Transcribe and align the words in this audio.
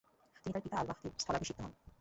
তিনি 0.43 0.51
তার 0.53 0.63
পিতা 0.63 0.75
আল 0.79 0.85
মাহদির 0.89 1.13
স্থলাভিষিক্ত 1.15 1.59
হন। 1.63 1.71